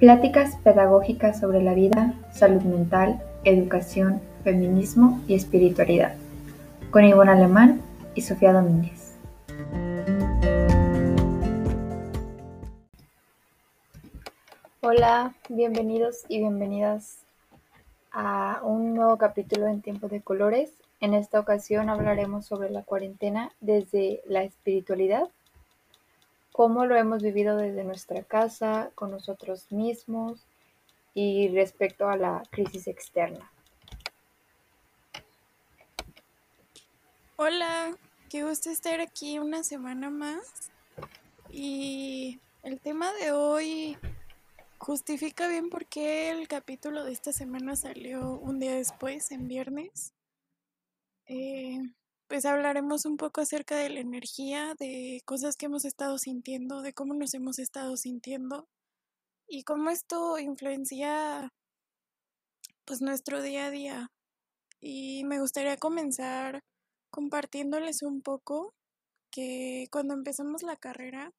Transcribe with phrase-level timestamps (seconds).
[0.00, 6.16] Pláticas pedagógicas sobre la vida, salud mental, educación, feminismo y espiritualidad,
[6.90, 7.80] con Ivonne Alemán
[8.14, 9.16] y Sofía Domínguez.
[14.82, 17.20] Hola, bienvenidos y bienvenidas
[18.12, 20.74] a un nuevo capítulo en Tiempo de Colores.
[21.00, 25.30] En esta ocasión hablaremos sobre la cuarentena desde la espiritualidad
[26.56, 30.40] cómo lo hemos vivido desde nuestra casa, con nosotros mismos
[31.12, 33.52] y respecto a la crisis externa.
[37.36, 37.94] Hola,
[38.30, 40.72] qué gusto estar aquí una semana más.
[41.50, 43.98] Y el tema de hoy
[44.78, 50.14] justifica bien por qué el capítulo de esta semana salió un día después, en viernes.
[51.26, 51.82] Eh,
[52.28, 56.92] pues hablaremos un poco acerca de la energía, de cosas que hemos estado sintiendo, de
[56.92, 58.68] cómo nos hemos estado sintiendo
[59.48, 61.52] y cómo esto influencia
[62.84, 64.10] pues nuestro día a día.
[64.80, 66.62] Y me gustaría comenzar
[67.10, 68.74] compartiéndoles un poco
[69.30, 71.32] que cuando empezamos la carrera,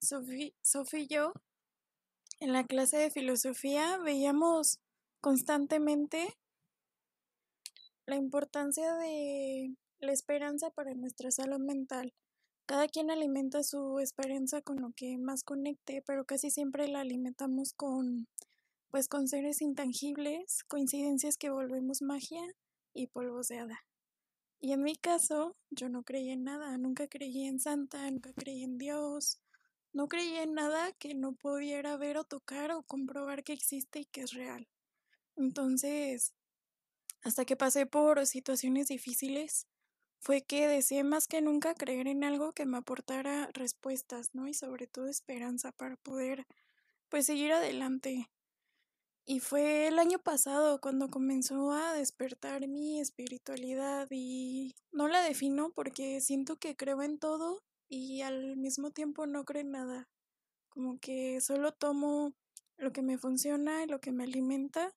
[0.00, 0.52] Sofía
[1.00, 1.32] y yo,
[2.40, 4.78] en la clase de filosofía, veíamos
[5.20, 6.36] constantemente
[8.06, 12.14] la importancia de la esperanza para nuestra salud mental.
[12.66, 17.72] Cada quien alimenta su esperanza con lo que más conecte, pero casi siempre la alimentamos
[17.72, 18.28] con
[18.90, 22.42] pues con seres intangibles, coincidencias que volvemos magia
[22.94, 23.84] y polvos de hada.
[24.60, 28.64] Y en mi caso, yo no creí en nada, nunca creí en Santa, nunca creí
[28.64, 29.40] en Dios,
[29.92, 34.04] no creí en nada que no pudiera ver o tocar o comprobar que existe y
[34.06, 34.66] que es real.
[35.36, 36.34] Entonces,
[37.22, 39.66] hasta que pasé por situaciones difíciles,
[40.20, 44.48] fue que deseé más que nunca creer en algo que me aportara respuestas, ¿no?
[44.48, 46.46] Y sobre todo esperanza para poder,
[47.08, 48.28] pues, seguir adelante.
[49.30, 55.70] Y fue el año pasado cuando comenzó a despertar mi espiritualidad y no la defino
[55.74, 60.08] porque siento que creo en todo y al mismo tiempo no creo en nada.
[60.70, 62.32] Como que solo tomo
[62.78, 64.94] lo que me funciona y lo que me alimenta.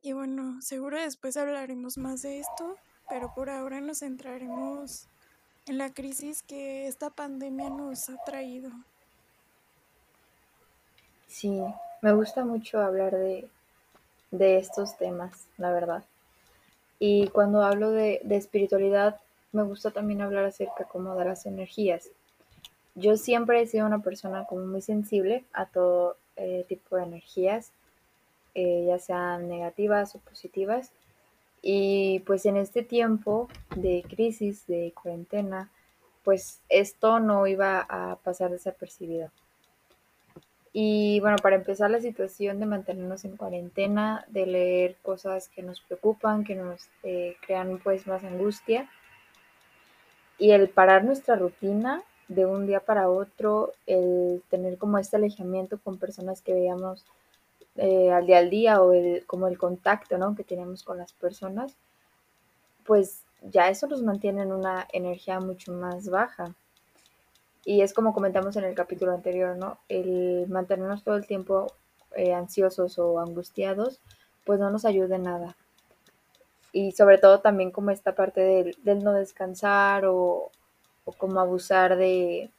[0.00, 2.76] Y bueno, seguro después hablaremos más de esto
[3.08, 5.06] pero por ahora nos centraremos
[5.66, 8.70] en la crisis que esta pandemia nos ha traído.
[11.26, 11.60] Sí,
[12.02, 13.48] me gusta mucho hablar de,
[14.30, 16.04] de estos temas, la verdad.
[16.98, 19.20] Y cuando hablo de, de, espiritualidad,
[19.52, 22.10] me gusta también hablar acerca como de las energías.
[22.94, 27.72] Yo siempre he sido una persona como muy sensible a todo eh, tipo de energías,
[28.54, 30.90] eh, ya sean negativas o positivas.
[31.62, 35.70] Y pues en este tiempo de crisis, de cuarentena,
[36.22, 39.30] pues esto no iba a pasar desapercibido.
[40.72, 45.80] Y bueno, para empezar la situación de mantenernos en cuarentena, de leer cosas que nos
[45.80, 48.90] preocupan, que nos eh, crean pues más angustia,
[50.38, 55.78] y el parar nuestra rutina de un día para otro, el tener como este alejamiento
[55.78, 57.04] con personas que veíamos
[57.78, 60.34] eh, al día al día o el, como el contacto ¿no?
[60.34, 61.76] que tenemos con las personas,
[62.84, 66.54] pues ya eso nos mantiene en una energía mucho más baja.
[67.64, 69.78] Y es como comentamos en el capítulo anterior, ¿no?
[69.88, 71.66] El mantenernos todo el tiempo
[72.14, 74.00] eh, ansiosos o angustiados,
[74.44, 75.56] pues no nos ayuda en nada.
[76.72, 80.52] Y sobre todo también como esta parte del, del no descansar o,
[81.04, 82.50] o como abusar de,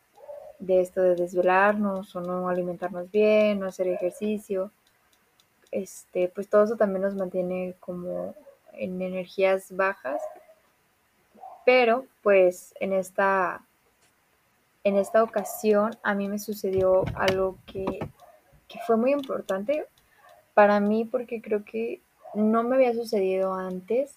[0.60, 4.72] de esto de desvelarnos o no alimentarnos bien, no hacer ejercicio
[5.72, 8.36] este, pues todo eso también nos mantiene como
[8.74, 10.22] en energías bajas.
[11.66, 13.62] Pero pues en esta,
[14.84, 17.86] en esta ocasión a mí me sucedió algo que,
[18.68, 19.86] que fue muy importante
[20.54, 22.02] para mí porque creo que
[22.34, 24.16] no me había sucedido antes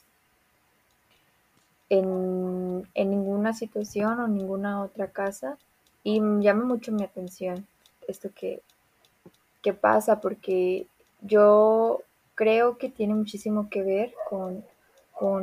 [1.88, 5.58] en, en, ninguna situación o ninguna otra casa
[6.04, 7.66] y llama mucho mi atención
[8.06, 8.62] esto que,
[9.60, 10.86] que pasa porque
[11.22, 12.02] yo
[12.34, 14.64] creo que tiene muchísimo que ver con,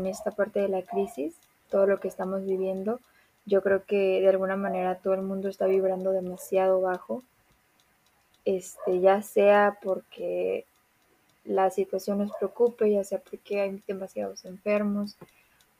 [0.07, 1.35] esta parte de la crisis,
[1.69, 2.99] todo lo que estamos viviendo.
[3.45, 7.21] Yo creo que de alguna manera todo el mundo está vibrando demasiado bajo,
[8.43, 10.65] este, ya sea porque
[11.43, 15.15] la situación nos preocupe, ya sea porque hay demasiados enfermos,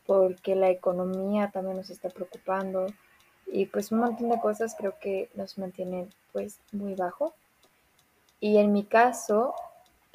[0.06, 2.86] porque la economía también nos está preocupando
[3.48, 7.34] y pues un montón de cosas creo que nos mantienen pues muy bajo.
[8.40, 9.56] Y en mi caso,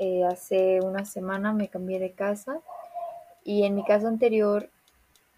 [0.04, 2.60] eh, hace una semana me cambié de casa
[3.44, 4.68] y en mi casa anterior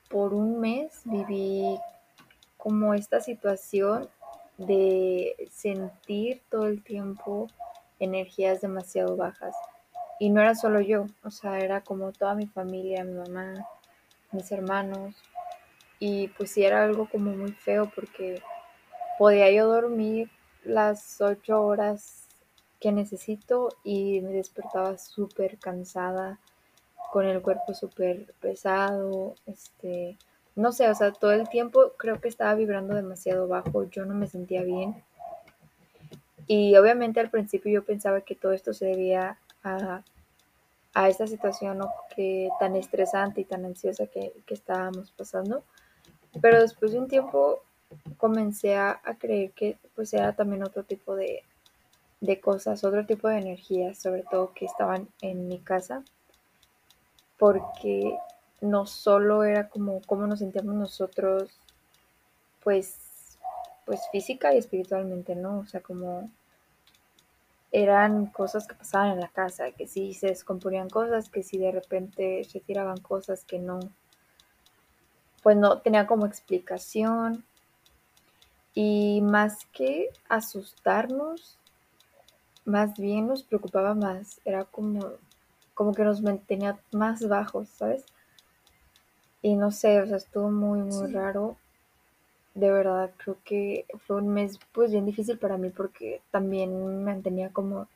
[0.08, 1.78] por un mes viví
[2.56, 4.08] como esta situación
[4.56, 7.49] de sentir todo el tiempo
[8.00, 9.55] energías demasiado bajas.
[10.19, 13.52] Y no era solo yo, o sea, era como toda mi familia, mi mamá,
[14.32, 15.14] mis hermanos.
[15.99, 18.40] Y pues sí era algo como muy feo porque
[19.19, 20.31] podía yo dormir
[20.62, 22.23] las ocho horas
[22.84, 26.38] que necesito y me despertaba súper cansada,
[27.10, 30.19] con el cuerpo súper pesado, este,
[30.54, 34.12] no sé, o sea, todo el tiempo creo que estaba vibrando demasiado bajo, yo no
[34.14, 35.02] me sentía bien.
[36.46, 40.02] Y obviamente al principio yo pensaba que todo esto se debía a,
[40.92, 41.81] a esta situación
[42.14, 45.64] que, tan estresante y tan ansiosa que, estábamos pasando.
[46.42, 47.62] Pero después de un tiempo
[48.19, 51.44] comencé a, a creer que pues era también otro tipo de,
[52.24, 56.02] de cosas, otro tipo de energías, sobre todo que estaban en mi casa,
[57.38, 58.16] porque
[58.60, 61.60] no solo era como cómo nos sentíamos nosotros,
[62.62, 63.38] pues,
[63.84, 65.58] pues física y espiritualmente, ¿no?
[65.58, 66.30] O sea, como
[67.72, 71.72] eran cosas que pasaban en la casa, que si se descomponían cosas, que si de
[71.72, 73.80] repente se tiraban cosas que no,
[75.42, 77.44] pues no tenía como explicación.
[78.72, 81.58] Y más que asustarnos,
[82.64, 85.12] más bien nos preocupaba más, era como,
[85.75, 88.06] como que nos mantenía más bajos, ¿sabes?
[89.43, 91.06] Y no sé, o sea, estuvo muy, muy Sí.
[91.06, 91.56] raro.
[92.55, 97.05] De verdad, creo que fue un mes pues bien difícil para mí porque también me
[97.12, 97.88] mantenía como,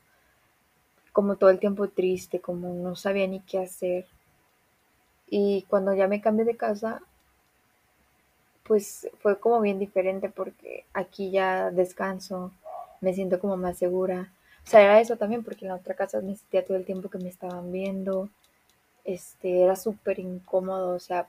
[1.13, 4.07] como todo el tiempo triste, como no sabía ni qué hacer.
[5.31, 7.01] Y cuando ya me cambié de casa,
[8.65, 12.53] pues fue como bien diferente porque aquí ya descanso,
[13.01, 14.31] me siento como más segura.
[14.69, 17.09] O sea, era eso también porque en la otra casa me sentía todo el tiempo
[17.09, 18.29] que me estaban viendo.
[19.03, 21.27] Este, era súper incómodo, o sea,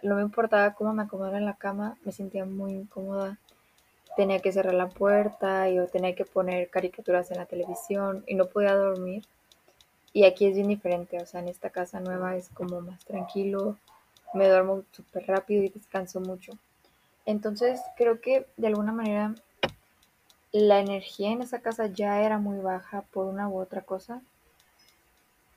[0.00, 3.36] no me importaba cómo me acomodara en la cama, me sentía muy incómoda.
[4.16, 8.46] Tenía que cerrar la puerta, yo tenía que poner caricaturas en la televisión y no
[8.46, 9.24] podía dormir.
[10.12, 13.76] Y aquí es bien diferente, o sea, en esta casa nueva es como más tranquilo,
[14.34, 16.52] me duermo súper rápido y descanso mucho.
[17.26, 19.34] Entonces creo que de alguna manera
[20.52, 24.22] la energía en esa casa ya era muy baja por una u otra cosa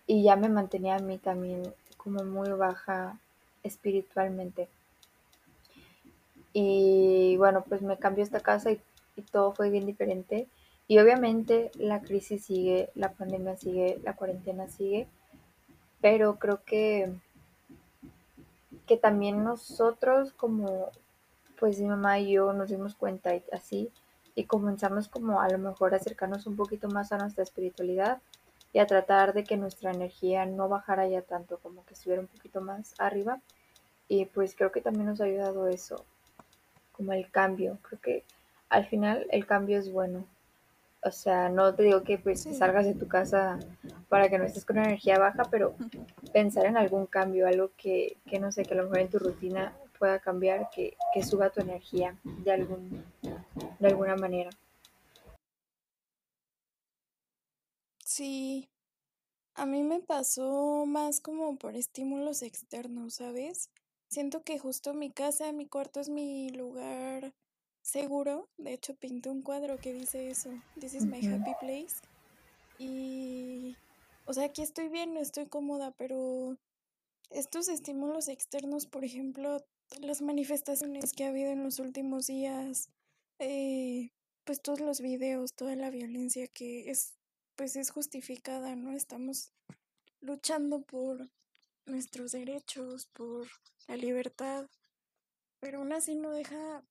[0.08, 1.64] y ya me mantenía a mí también
[1.98, 3.20] como muy baja
[3.64, 4.70] espiritualmente.
[6.54, 8.80] Y bueno, pues me cambió esta casa y,
[9.32, 10.48] todo fue bien diferente.
[10.88, 15.08] Y obviamente la crisis sigue, la pandemia sigue, la cuarentena sigue,
[16.00, 17.12] pero creo que,
[18.86, 20.92] que también nosotros como,
[21.60, 23.90] pues mi mamá y yo nos dimos cuenta así,
[24.36, 28.20] y comenzamos como a lo mejor a acercarnos un poquito más a nuestra espiritualidad
[28.74, 32.28] y a tratar de que nuestra energía no bajara ya tanto, como que estuviera un
[32.28, 33.40] poquito más arriba.
[34.10, 36.04] Y pues creo que también nos ha ayudado eso,
[36.92, 37.80] como el cambio.
[37.82, 38.24] Creo que
[38.68, 40.26] al final el cambio es bueno.
[41.02, 43.60] O sea, no te digo que pues salgas de tu casa
[44.10, 45.76] para que no estés con energía baja, pero
[46.34, 49.20] pensar en algún cambio, algo que, que no sé, que a lo mejor en tu
[49.20, 53.04] rutina pueda cambiar, que, que suba tu energía de, algún,
[53.80, 54.50] de alguna manera.
[58.04, 58.70] Sí,
[59.56, 63.70] a mí me pasó más como por estímulos externos, ¿sabes?
[64.10, 67.34] Siento que justo mi casa, mi cuarto es mi lugar
[67.82, 68.50] seguro.
[68.58, 70.50] De hecho, pinté un cuadro que dice eso.
[70.80, 71.96] This is my happy place.
[72.78, 73.78] Y,
[74.26, 76.58] o sea, aquí estoy bien, no estoy cómoda, pero
[77.30, 79.66] estos estímulos externos, por ejemplo,
[80.02, 82.90] las manifestaciones que ha habido en los últimos días,
[83.40, 84.12] eh,
[84.44, 87.14] pues todos los videos, toda la violencia que es,
[87.56, 88.94] pues es justificada, ¿no?
[88.94, 89.52] Estamos
[90.22, 91.30] luchando por
[91.86, 93.48] nuestros derechos, por
[93.88, 94.68] la libertad,
[95.60, 96.84] pero aún así no deja,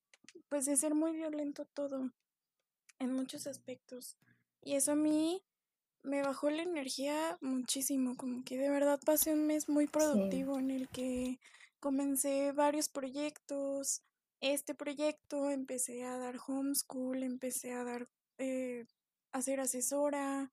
[0.49, 2.11] pues, de ser muy violento todo,
[2.99, 4.17] en muchos aspectos.
[4.61, 5.43] Y eso a mí
[6.05, 10.59] me bajó la energía muchísimo, como que de verdad pasé un mes muy Sí, productivo
[10.59, 11.41] en el que
[11.81, 14.03] comencé varios proyectos.
[14.41, 18.09] Este proyecto empecé a dar homeschool, empecé a dar,
[18.39, 18.87] eh,
[19.33, 20.53] a ser asesora,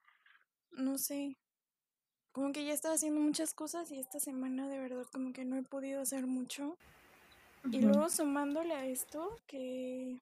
[0.71, 1.37] no sé,
[2.31, 5.57] como que ya estaba haciendo muchas cosas y esta semana de verdad como que no
[5.57, 6.77] he podido hacer mucho.
[7.71, 10.21] Y luego sumándole a esto que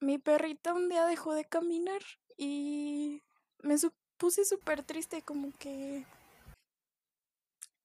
[0.00, 2.02] mi perrita un día dejó de caminar
[2.38, 3.20] y
[3.62, 3.74] me
[4.16, 6.06] puse súper triste, como que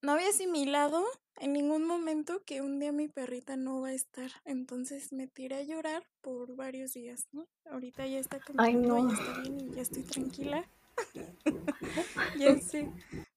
[0.00, 1.04] no había asimilado
[1.36, 4.30] en ningún momento que un día mi perrita no va a estar.
[4.44, 7.46] Entonces me tiré a llorar por varios días, ¿no?
[7.66, 9.08] Ahorita ya está Ay, caminando, no.
[9.08, 10.70] ya está bien y ya estoy tranquila,
[12.38, 12.90] ya sé.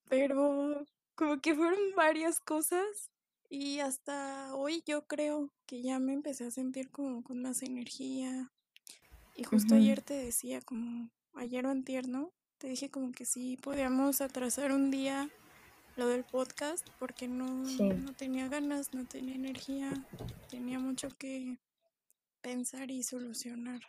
[0.10, 3.12] Pero como que fueron varias cosas
[3.50, 8.52] y hasta hoy yo creo que ya me empecé a sentir como con más energía.
[9.38, 12.34] Y justo ayer te decía como, ayer o antier, ¿no?
[12.58, 15.30] Te dije como que sí podíamos atrasar un día
[15.96, 19.94] lo del podcast porque no, no tenía ganas, no tenía energía,
[20.50, 21.60] tenía mucho que
[22.42, 23.82] pensar y solucionar.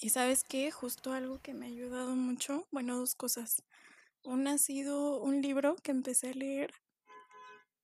[0.00, 3.62] Y sabes qué, justo algo que me ha ayudado mucho, bueno, dos cosas.
[4.24, 6.74] Una ha sido un libro que empecé a leer,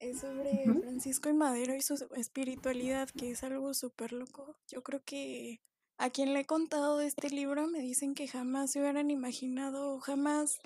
[0.00, 4.57] es sobre Francisco y Madero y su espiritualidad, que es algo súper loco.
[4.69, 5.61] Yo creo que
[5.99, 9.99] a quien le he contado de este libro me dicen que jamás se hubieran imaginado,
[9.99, 10.59] jamás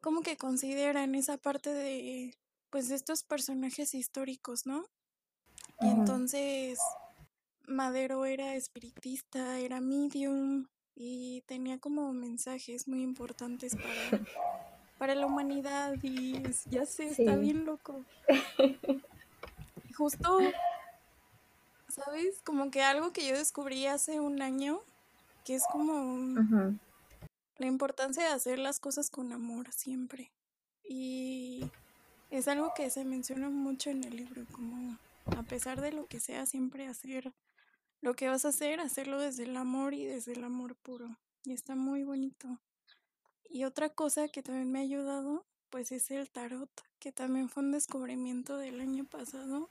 [0.00, 2.36] como que consideran esa parte de,
[2.70, 4.84] pues, de estos personajes históricos, ¿no?
[5.80, 6.78] Y entonces
[7.66, 14.24] Madero era espiritista, era medium y tenía como mensajes muy importantes para,
[14.98, 18.04] para la humanidad y ya sé, está bien loco.
[19.88, 20.40] Y justo,
[21.96, 22.40] ¿sabes?
[22.42, 24.80] Como que algo que yo descubrí hace un año,
[25.44, 26.34] que es como
[27.58, 30.30] la importancia de hacer las cosas con amor siempre.
[30.84, 31.68] Y
[32.30, 34.98] es algo que se menciona mucho en el libro, como
[35.36, 37.32] a pesar de lo que sea, siempre hacer
[38.02, 41.16] lo que vas a hacer, hacerlo desde el amor y desde el amor puro.
[41.44, 42.60] Y está muy bonito.
[43.48, 47.62] Y otra cosa que también me ha ayudado, pues es el tarot, que también fue
[47.62, 49.68] un descubrimiento del año pasado.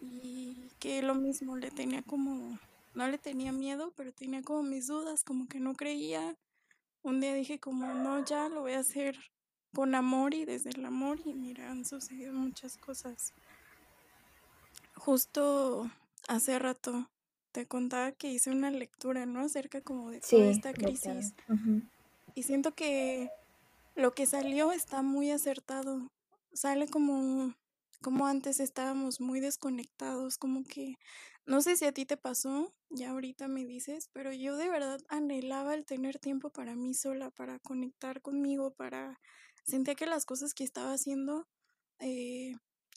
[0.00, 2.58] Y que lo mismo, le tenía como,
[2.94, 6.36] no le tenía miedo, pero tenía como mis dudas, como que no creía.
[7.02, 9.18] Un día dije como, no, ya lo voy a hacer
[9.74, 11.20] con amor y desde el amor.
[11.24, 13.32] Y mira, han sucedido muchas cosas.
[14.94, 15.90] Justo
[16.28, 17.08] hace rato
[17.52, 19.40] te contaba que hice una lectura, ¿no?
[19.40, 21.34] Acerca como de toda esta crisis.
[22.34, 23.30] Y siento que
[23.96, 26.08] lo que salió está muy acertado.
[26.52, 27.54] Sale como,
[28.02, 30.96] como antes estábamos muy desconectados, como que,
[31.46, 35.00] no sé si a ti te pasó, ya ahorita me dices, pero yo de verdad
[35.08, 39.20] anhelaba el tener tiempo para mí sola, para conectar conmigo, para...
[39.64, 41.46] Sentía que las cosas que estaba haciendo
[41.98, 42.54] eh,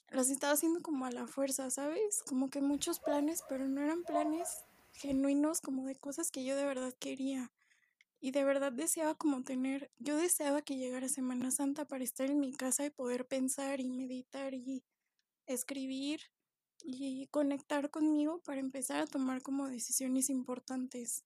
[0.10, 2.22] las estaba haciendo como a la fuerza, ¿sabes?
[2.28, 6.66] Como que muchos planes, pero no eran planes genuinos como de cosas que yo de
[6.66, 7.52] verdad quería.
[8.22, 12.40] Y de verdad deseaba como tener, yo deseaba que llegara Semana Santa para estar en
[12.40, 14.84] mi casa y poder pensar y meditar y
[15.48, 16.22] escribir
[16.84, 21.24] y conectar conmigo para empezar a tomar como decisiones importantes.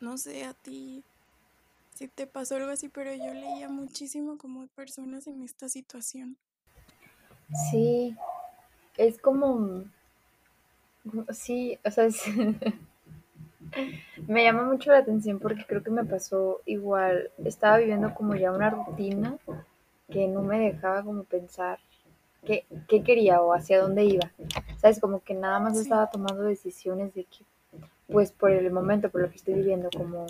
[0.00, 1.04] No sé a ti
[1.94, 6.38] si te pasó algo así, pero yo leía muchísimo como personas en esta situación.
[7.70, 8.16] Sí,
[8.96, 9.84] es como,
[11.32, 12.08] sí, o sea,
[14.26, 18.52] me llama mucho la atención porque creo que me pasó igual, estaba viviendo como ya
[18.52, 19.36] una rutina
[20.10, 21.78] que no me dejaba como pensar
[22.44, 24.30] qué, qué quería o hacia dónde iba,
[24.78, 27.44] sabes, como que nada más estaba tomando decisiones de que,
[28.08, 30.26] pues por el momento, por lo que estoy viviendo, como,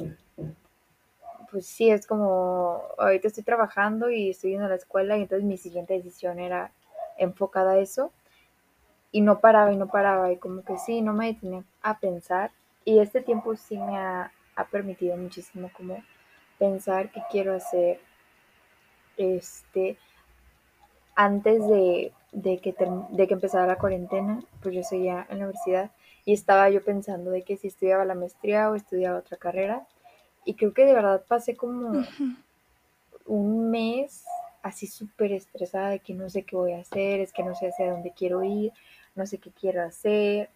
[1.51, 5.47] pues sí, es como, ahorita estoy trabajando y estoy yendo a la escuela y entonces
[5.47, 6.73] mi siguiente decisión era
[7.19, 8.13] enfocada a eso.
[9.13, 12.53] Y no paraba y no paraba y como que sí, no me detenía a pensar
[12.85, 14.33] y este tiempo sí me ha,
[14.71, 16.05] permitido muchísimo como
[16.59, 17.99] pensar qué quiero hacer
[19.17, 19.97] este
[21.15, 22.13] antes de,
[22.61, 22.75] que,
[23.11, 25.93] de que empezara la cuarentena, pues yo seguía en la universidad
[26.27, 29.87] y estaba yo pensando de que si estudiaba la maestría o estudiaba otra carrera
[30.45, 32.05] y creo que de verdad pasé como
[33.27, 34.25] un mes
[34.63, 37.69] así súper estresada de que no sé qué voy a hacer, es que no sé
[37.69, 38.73] hacia dónde quiero ir,
[39.15, 40.51] no sé qué quiero hacer.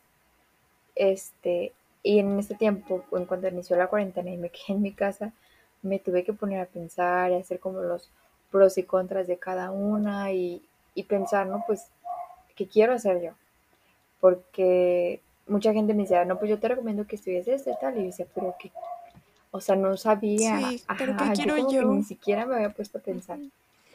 [0.95, 1.73] Este,
[2.05, 5.33] y en este tiempo, en cuanto inició la cuarentena y me quedé en mi casa,
[5.83, 8.09] me tuve que poner a pensar y hacer como los
[8.53, 10.63] pros y contras de cada una y,
[10.95, 11.65] y pensar, ¿no?
[11.67, 11.89] Pues,
[12.55, 13.33] ¿qué quiero hacer yo?
[14.21, 17.97] Porque mucha gente me decía, no, pues yo te recomiendo que estudies esto y tal.
[17.97, 18.71] Y yo decía, pero que,
[19.51, 20.59] o sea, no sabía.
[20.59, 21.81] Sí, pero ¿qué quiero yo?
[21.81, 23.39] Que ni siquiera me había puesto a pensar.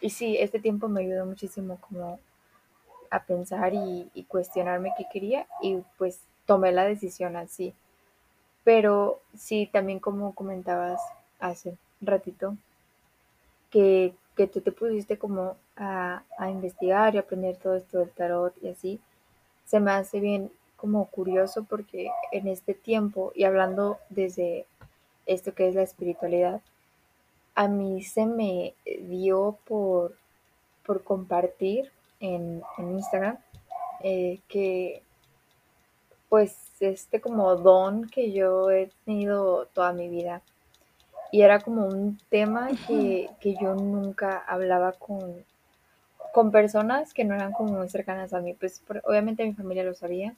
[0.02, 2.20] Y sí, este tiempo me ayudó muchísimo como
[3.12, 7.74] a pensar y, cuestionarme qué quería y pues tomé la decisión así.
[8.64, 11.00] Pero sí, también como comentabas
[11.40, 12.56] hace ratito,
[13.70, 18.54] que, que tú te pusiste como a, a, investigar y aprender todo esto del tarot
[18.62, 19.00] y así,
[19.66, 24.66] se me hace bien como curioso porque en este tiempo y hablando desde
[25.26, 26.62] esto que es la espiritualidad,
[27.56, 30.16] a mí se me dio por,
[30.86, 33.38] por compartir en, Instagram
[34.02, 35.04] eh, que
[36.30, 40.42] pues este como don que yo he tenido toda mi vida.
[41.32, 43.30] Y era como un tema que,
[43.62, 45.46] yo nunca hablaba con,
[46.34, 49.94] con personas que no eran como muy cercanas a mí, pues obviamente mi familia lo
[49.94, 50.36] sabía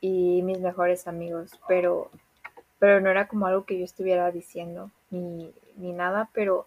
[0.00, 2.10] y mis mejores amigos, pero,
[2.78, 6.66] pero no era como algo que yo estuviera diciendo ni, ni nada, pero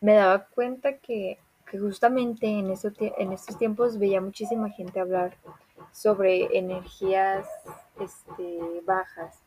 [0.00, 1.38] me daba cuenta que,
[1.70, 5.36] que justamente en, eso, en estos tiempos veía muchísima gente hablar
[5.92, 7.46] sobre energías
[8.00, 9.42] este, bajas,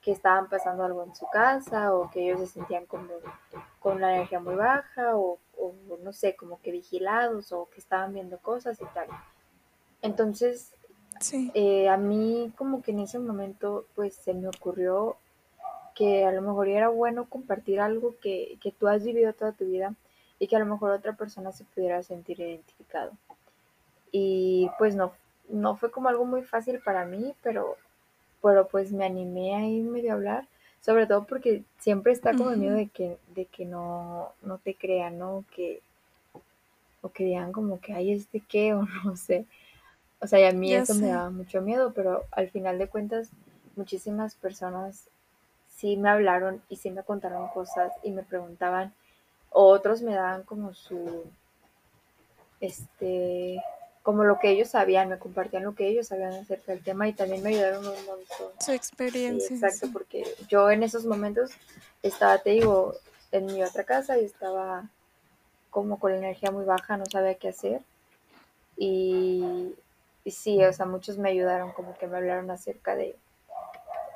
[0.00, 3.08] que estaban pasando algo en su casa o que ellos se sentían como
[3.80, 8.14] con la energía muy baja o, o no sé, como que vigilados o que estaban
[8.14, 9.08] viendo cosas y tal.
[10.02, 10.72] Entonces,
[11.20, 11.50] Sí.
[11.54, 15.16] eh, a mí como que en ese momento pues se me ocurrió
[15.94, 19.64] que a lo mejor era bueno compartir algo que, que tú has vivido toda tu
[19.64, 19.94] vida
[20.38, 23.12] y que a lo mejor otra persona se pudiera sentir identificado.
[24.12, 25.12] Y pues no,
[25.48, 27.76] no fue como algo muy fácil para mí, pero,
[28.42, 30.48] pero pues me animé ahí medio a hablar,
[30.80, 34.74] sobre todo porque siempre está como el miedo de que, de que no, no te
[34.74, 35.44] crean, ¿no?
[35.54, 35.80] Que,
[37.02, 38.74] o que digan como que, ay, ¿este qué?
[38.74, 39.46] O no sé.
[40.20, 42.88] O sea, y a mí Ya eso me daba mucho miedo, pero al final de
[42.88, 43.30] cuentas,
[43.76, 45.08] muchísimas personas
[45.68, 48.94] sí me hablaron y sí me contaron cosas y me preguntaban,
[49.50, 51.24] o otros me daban como su,
[52.60, 53.62] este,
[54.06, 57.12] como lo que ellos sabían, me compartían lo que ellos sabían acerca del tema y
[57.12, 58.52] también me ayudaron un montón.
[58.60, 59.90] Su Sí, experiencia, exacto, sí.
[59.92, 61.50] porque yo en esos momentos
[62.04, 62.94] estaba, te digo,
[63.32, 64.88] en mi otra casa y estaba
[65.70, 67.82] como con la energía muy baja, no sabía qué hacer
[68.76, 69.74] y,
[70.24, 73.16] y sí, o sea, muchos me ayudaron, como que me hablaron acerca de,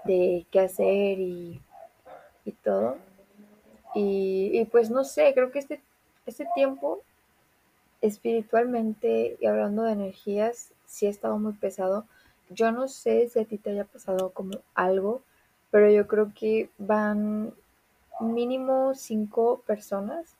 [0.04, 1.60] de qué hacer y,
[2.44, 2.98] y todo.
[3.94, 5.82] Y, y, pues no sé, creo que este,
[6.26, 7.02] este tiempo
[8.00, 12.06] espiritualmente y hablando de energías, sí ha estado muy pesado.
[12.48, 15.22] Yo no sé si a ti te haya pasado como algo,
[15.70, 17.54] pero yo creo que van
[18.20, 20.34] mínimo cinco personas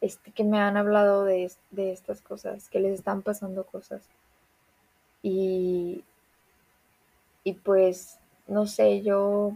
[0.00, 4.02] este, que me han hablado de, de estas cosas, que les están pasando cosas.
[5.22, 6.04] Y,
[7.44, 9.54] y pues, no sé, yo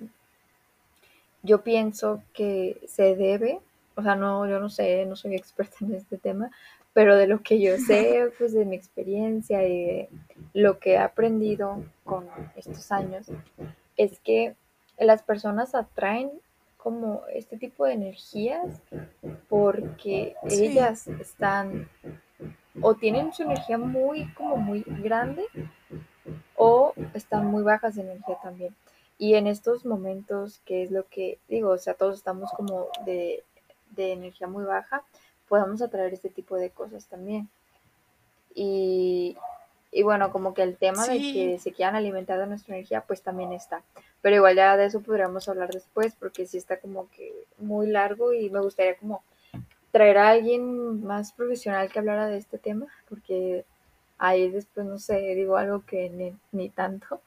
[1.42, 3.60] yo pienso que se debe,
[3.98, 6.52] o sea, no, yo no sé, no soy experta en este tema,
[6.92, 10.08] pero de lo que yo sé, pues de mi experiencia y de
[10.54, 13.26] lo que he aprendido con estos años,
[13.96, 14.54] es que
[15.00, 16.30] las personas atraen
[16.76, 18.80] como este tipo de energías
[19.48, 21.88] porque Sí, ellas están
[22.80, 25.44] o tienen su energía muy como muy grande
[26.54, 28.76] o están muy bajas de energía también.
[29.20, 33.42] Y en estos momentos, que es lo que digo, o sea, todos estamos como de,
[34.02, 35.02] de energía muy baja,
[35.48, 37.48] podemos atraer este tipo de cosas también.
[38.54, 39.36] Y,
[39.92, 43.22] y bueno, como que el tema de que se quieran alimentar de nuestra energía, pues
[43.22, 43.82] también está.
[44.22, 48.32] Pero igual ya de eso podríamos hablar después, porque sí está como que muy largo
[48.32, 49.22] y me gustaría como
[49.92, 53.64] traer a alguien más profesional que hablara de este tema, porque
[54.18, 57.20] ahí después, no sé, digo algo que ni, ni tanto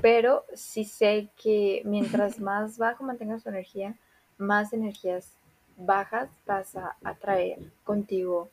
[0.00, 3.94] pero sí sé que mientras más bajo mantengas tu energía,
[4.36, 5.32] más energías
[5.78, 8.50] bajas vas a atraer contigo,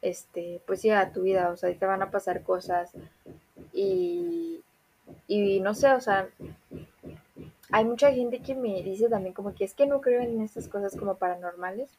[0.00, 2.92] este, pues sí, a tu vida, o sea, te van a pasar cosas
[3.72, 4.62] y,
[5.26, 6.28] y no sé, o sea,
[7.70, 10.68] hay mucha gente que me dice también como que es que no creo en estas
[10.68, 11.90] cosas como paranormales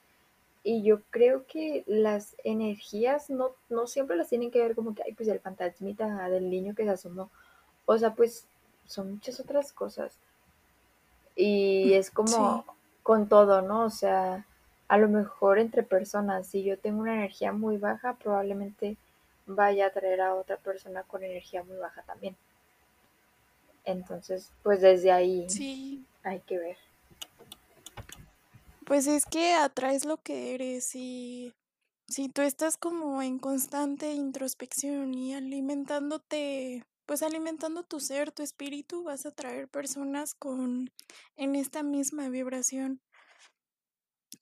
[0.63, 5.03] y yo creo que las energías no, no siempre las tienen que ver como que,
[5.03, 7.29] ay, pues el fantasmita del niño que se asomó,
[7.85, 8.47] o sea, pues
[8.85, 10.17] son muchas otras cosas.
[11.35, 12.65] Y es como.
[13.03, 13.83] Con todo, ¿no?
[13.85, 14.45] O sea,
[14.87, 18.97] a lo mejor entre personas, si yo tengo una energía muy baja, probablemente
[19.45, 22.35] vaya a traer a otra persona con energía muy baja también.
[23.85, 26.77] Entonces, pues desde ahí Sí, hay que ver.
[28.85, 31.53] pues es que atraes lo que eres y
[32.07, 39.03] si tú estás como en constante introspección y alimentándote, pues alimentando tu ser, tu espíritu,
[39.03, 40.91] vas a atraer personas con
[41.35, 43.01] en esta misma vibración.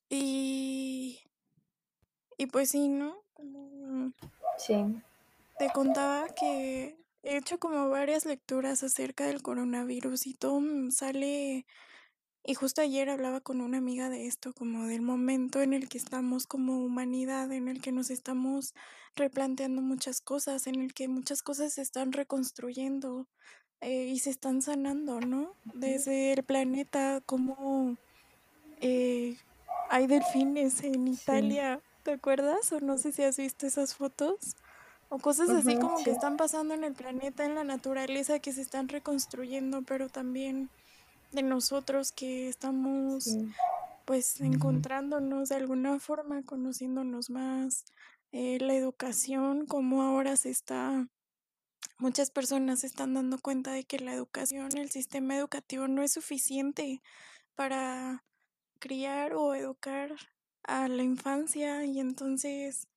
[0.10, 1.20] Y
[2.38, 3.22] y pues sí, ¿no?
[4.58, 4.76] Sí.
[5.60, 11.68] te contaba que he hecho como varias lecturas acerca del coronavirus y todo sale
[12.44, 15.98] Y justo ayer hablaba con una amiga de esto, como del momento en el que
[16.00, 18.74] estamos como humanidad, en el que nos estamos
[19.16, 23.28] replanteando muchas cosas, en el que muchas cosas se están reconstruyendo
[23.82, 25.54] eh, y se están sanando, ¿no?
[25.76, 27.96] Desde el planeta, como
[28.80, 29.38] eh,
[29.90, 31.22] hay delfines en Sí.
[31.22, 32.72] Italia, ¿te acuerdas?
[32.72, 34.56] O no sé si has visto esas fotos.
[35.10, 38.62] O cosas así como que están pasando en el planeta, en la naturaleza, que se
[38.62, 40.70] están reconstruyendo, pero también
[41.32, 43.52] de nosotros que estamos Sí.
[44.06, 47.86] pues encontrándonos de alguna forma, conociéndonos más,
[48.32, 51.08] eh, la educación, como ahora se está,
[51.98, 56.14] muchas personas se están dando cuenta de que la educación, el sistema educativo no es
[56.14, 57.02] suficiente
[57.56, 58.26] para
[58.80, 60.16] criar o educar
[60.64, 62.88] a la infancia y entonces,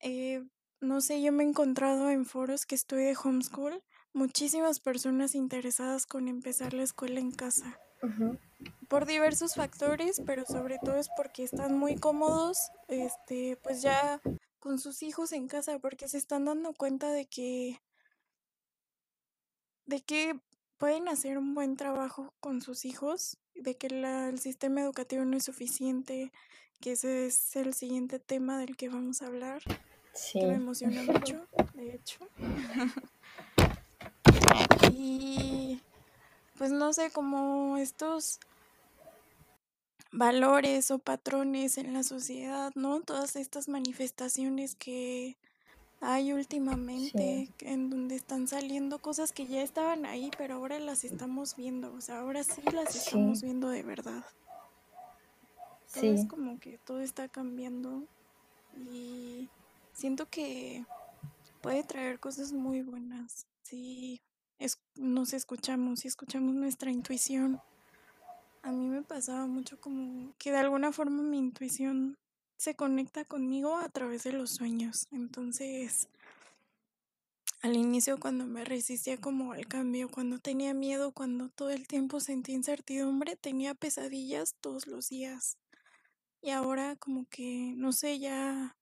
[0.00, 0.44] eh,
[0.80, 6.06] no sé, yo me he encontrado en foros que estoy de homeschool, muchísimas personas interesadas
[6.06, 7.78] con empezar la escuela en casa.
[8.88, 14.20] Por diversos factores, pero sobre todo es porque están muy cómodos, este, pues ya
[14.58, 17.80] con sus hijos en casa, porque se están dando cuenta de que
[19.86, 20.40] de que
[20.78, 25.44] pueden hacer un buen trabajo con sus hijos, de que el sistema educativo no es
[25.44, 26.32] suficiente,
[26.80, 29.62] que ese es el siguiente tema del que vamos a hablar.
[30.14, 30.40] Sí.
[30.40, 32.18] me emociona mucho, de hecho.
[34.92, 35.80] y
[36.58, 38.38] pues no sé, como estos
[40.12, 43.00] valores o patrones en la sociedad, ¿no?
[43.00, 45.36] Todas estas manifestaciones que
[46.00, 51.56] hay últimamente en donde están saliendo cosas que ya estaban ahí, pero ahora las estamos
[51.56, 54.24] viendo, o sea, ahora sí las estamos viendo de verdad.
[55.86, 56.08] Sí.
[56.08, 58.04] es como que todo está cambiando
[58.90, 59.48] y
[59.92, 60.86] siento que
[61.60, 63.46] puede traer cosas muy buenas
[64.96, 67.60] nos escuchamos, si escuchamos nuestra intuición.
[68.62, 72.16] A mí me pasaba mucho como que de alguna forma mi intuición
[72.56, 75.08] se conecta conmigo a través de los sueños.
[75.10, 76.08] Entonces,
[77.60, 82.20] al inicio cuando me resistía como al cambio, cuando tenía miedo, cuando todo el tiempo
[82.20, 85.58] sentí incertidumbre, tenía pesadillas todos los días.
[86.40, 88.76] Y ahora como que, no sé, ya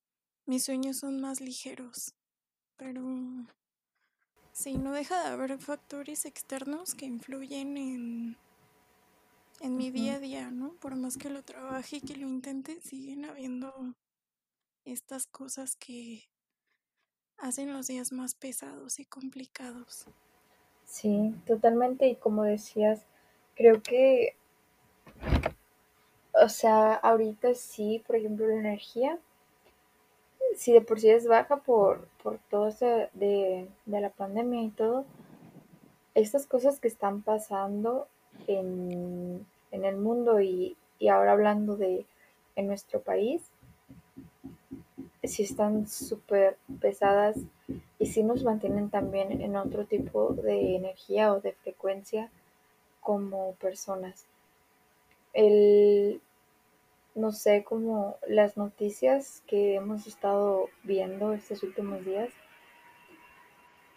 [0.46, 2.14] mis sueños son más ligeros.
[2.76, 3.02] Pero
[4.52, 8.36] sí, no deja de haber factores externos que influyen en
[9.60, 10.72] en mi día a día, ¿no?
[10.80, 13.94] Por más que lo trabaje y que lo intente, siguen habiendo
[14.84, 16.30] estas cosas que
[17.36, 20.06] hacen los días más pesados y complicados.
[20.86, 22.08] Sí, totalmente.
[22.08, 23.02] Y como decías,
[23.54, 24.34] creo que,
[26.32, 29.18] o sea, ahorita sí, por ejemplo, la energía,
[30.56, 34.70] si de por sí es baja por, por todo esto de, de la pandemia y
[34.70, 35.04] todo,
[36.14, 38.08] estas cosas que están pasando
[38.46, 40.76] en, el mundo y,
[41.10, 42.04] ahora hablando de
[42.56, 43.42] en nuestro país,
[45.22, 47.36] si están súper pesadas
[47.98, 52.30] y si nos mantienen también en otro tipo de energía o de frecuencia
[53.00, 54.26] como personas.
[55.32, 56.20] El,
[57.14, 62.30] no sé, como las noticias que hemos estado viendo estos últimos días,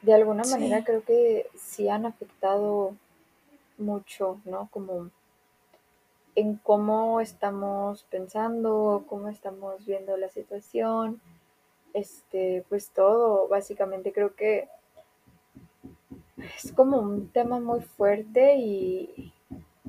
[0.01, 2.95] de alguna manera creo que sí han afectado
[3.77, 4.67] mucho, ¿no?
[4.71, 5.09] Como
[6.35, 11.21] en cómo estamos pensando, cómo estamos viendo la situación,
[11.93, 14.67] este, pues todo, básicamente creo que
[16.37, 19.32] es como un tema muy fuerte y,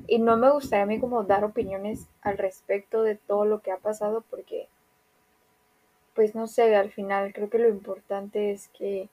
[0.07, 3.71] y no me gustaría a mí como dar opiniones al respecto de todo lo que
[3.71, 4.67] ha pasado porque,
[6.13, 9.09] pues no sé, al final creo que lo importante es que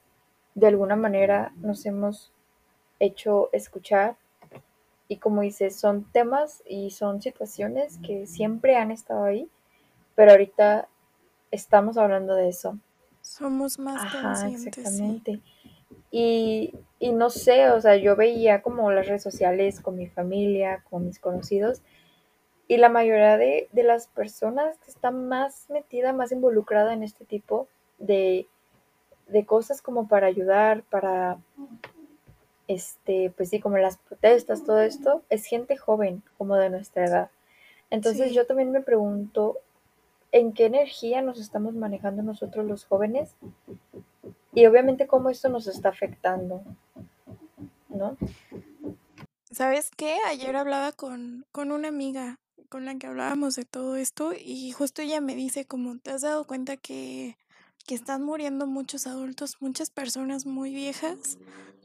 [0.55, 2.33] de alguna manera nos hemos
[3.01, 4.17] hecho escuchar
[5.09, 9.49] y como dices, son temas y son situaciones que siempre han estado ahí,
[10.15, 10.89] pero ahorita
[11.51, 12.79] estamos hablando de eso.
[13.21, 15.41] Somos más Ajá, Exactamente.
[16.13, 20.85] Y, y no sé, o sea, yo veía como las redes sociales con mi familia,
[20.89, 21.83] con mis conocidos,
[22.69, 27.25] y la mayoría de, de las personas que están más metida, más involucrada en este
[27.25, 27.67] tipo
[27.99, 28.47] de,
[29.27, 31.39] de cosas como para ayudar, para
[32.69, 37.31] este, pues sí, como las protestas, todo esto, es gente joven, como de nuestra edad.
[37.91, 39.59] Entonces yo también me pregunto,
[40.31, 43.35] ¿en qué energía nos estamos manejando nosotros los jóvenes?
[44.53, 46.63] Y obviamente cómo esto nos está afectando,
[47.89, 48.17] ¿no?
[49.51, 50.17] ¿Sabes qué?
[50.29, 52.39] Ayer hablaba con, con una amiga
[52.69, 56.23] con la que hablábamos de todo esto y justo ella me dice como, ¿te has
[56.23, 57.37] dado cuenta que
[57.87, 61.39] que están muriendo muchos adultos, muchas personas muy viejas.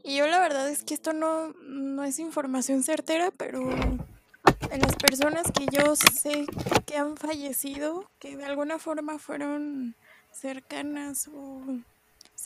[0.04, 4.96] Y yo la verdad es que esto no, no es información certera, pero en las
[4.96, 6.46] personas que yo sé
[6.86, 9.96] que han fallecido, que de alguna forma fueron
[10.30, 11.62] cercanas o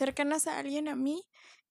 [0.03, 1.23] cercanas a alguien a mí,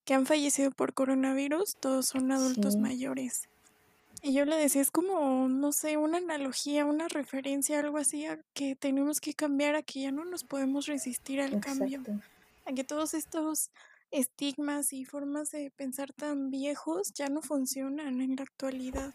[0.06, 3.50] que han fallecido por coronavirus, todos son adultos mayores.
[4.24, 8.40] Y yo le decía, es como, no sé, una analogía, una referencia, algo así, a
[8.54, 12.02] que tenemos que cambiar, a que ya no nos podemos resistir al cambio,
[12.66, 13.70] a que todos estos
[14.12, 19.14] estigmas y formas de pensar tan viejos ya no funcionan en la actualidad.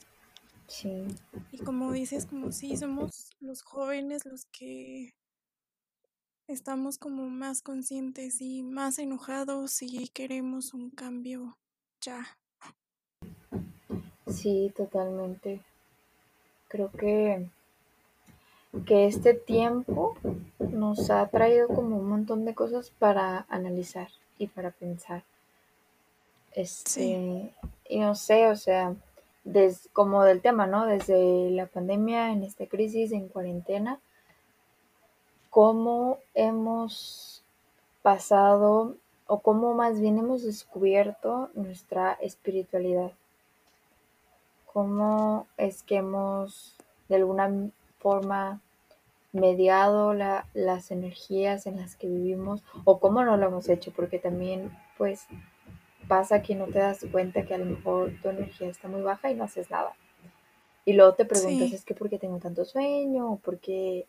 [0.66, 1.06] Sí.
[1.52, 5.14] Y como dices, como si somos los jóvenes los que
[6.48, 11.56] estamos como más conscientes y más enojados y queremos un cambio
[12.00, 12.26] ya.
[14.26, 15.60] Sí, totalmente.
[16.68, 17.48] Creo que
[18.84, 20.16] que este tiempo
[20.58, 25.22] nos ha traído como un montón de cosas para analizar y para pensar.
[26.52, 27.52] Este,
[27.88, 28.94] y no sé, o sea,
[29.44, 30.86] des, como del tema, ¿no?
[30.86, 34.00] Desde la pandemia, en esta crisis, en cuarentena,
[35.56, 37.42] cómo hemos
[38.02, 38.94] pasado
[39.26, 43.12] o cómo más bien hemos descubierto nuestra espiritualidad.
[44.70, 46.76] Cómo es que hemos
[47.08, 48.60] de alguna forma
[49.32, 54.18] mediado la, las energías en las que vivimos o cómo no lo hemos hecho, porque
[54.18, 55.26] también pues
[56.06, 59.30] pasa que no te das cuenta que a lo mejor tu energía está muy baja
[59.30, 59.94] y no haces nada.
[60.84, 64.06] Y luego te preguntas, es que por qué tengo tanto sueño, o por qué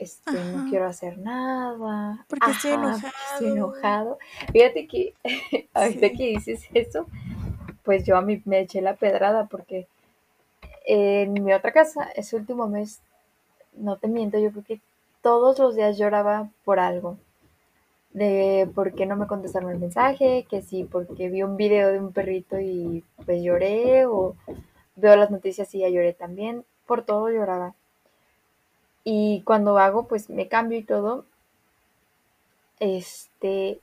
[0.00, 3.12] este, no quiero hacer nada, porque estoy enojado.
[3.32, 4.18] Estoy enojado.
[4.52, 5.14] Fíjate que
[5.74, 7.06] ahorita que dices eso,
[7.84, 9.86] pues yo a mí me eché la pedrada porque
[10.86, 13.00] en mi otra casa, ese último mes,
[13.74, 14.80] no te miento, yo creo que
[15.20, 17.18] todos los días lloraba por algo
[18.12, 22.00] de por qué no me contestaron el mensaje, que sí, porque vi un video de
[22.00, 24.34] un perrito y pues lloré, o
[24.96, 27.74] veo las noticias y ya lloré también, por todo lloraba.
[29.12, 31.24] Y cuando hago, pues me cambio y todo,
[32.78, 33.80] este,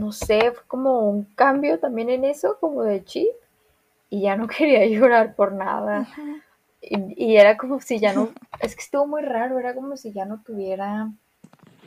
[0.00, 3.30] no sé, fue como un cambio también en eso, como de chip,
[4.10, 6.08] y ya no quería llorar por nada.
[6.82, 8.30] y, y, era como si ya no,
[8.60, 11.12] es que estuvo muy raro, era como si ya no tuviera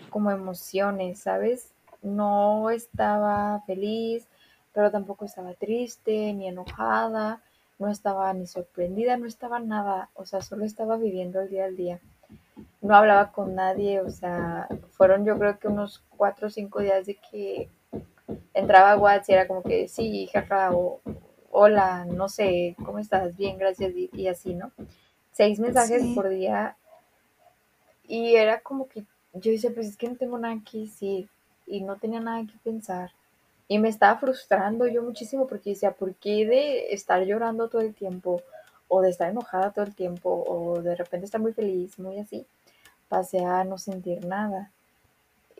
[0.09, 1.73] como emociones, ¿sabes?
[2.01, 4.25] No estaba feliz,
[4.71, 7.41] pero tampoco estaba triste ni enojada,
[7.79, 11.75] no estaba ni sorprendida, no estaba nada, o sea, solo estaba viviendo el día al
[11.75, 11.99] día.
[12.81, 17.05] No hablaba con nadie, o sea, fueron yo creo que unos cuatro o cinco días
[17.05, 17.69] de que
[18.53, 21.01] entraba a WhatsApp y era como que sí, jaja, o
[21.49, 23.35] hola, no sé, ¿cómo estás?
[23.35, 24.71] Bien, gracias, y, así, ¿no?
[25.31, 26.75] Seis mensajes por día
[28.09, 31.29] y era como que yo decía, pues es que no tengo nada que decir
[31.67, 33.11] y no tenía nada que pensar.
[33.69, 37.93] Y me estaba frustrando yo muchísimo porque decía, ¿por qué de estar llorando todo el
[37.93, 38.41] tiempo
[38.87, 42.47] o de estar enojada todo el tiempo o de repente estar muy feliz, muy así?
[43.07, 44.71] Pasé a no sentir nada.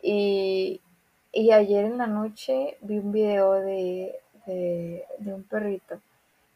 [0.02, 0.80] Y,
[1.32, 6.00] y ayer en la noche vi un video de, de, de un perrito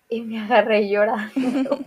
[0.09, 1.79] y me agarré llorando.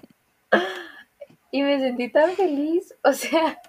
[1.52, 3.62] y me sentí tan feliz, o sea,